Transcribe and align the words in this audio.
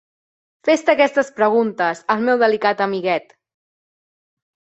Fes-te 0.67 0.93
aquestes 0.93 1.29
preguntes, 1.39 2.01
el 2.13 2.23
meu 2.29 2.39
delicat 2.45 2.81
amiguet! 2.87 3.37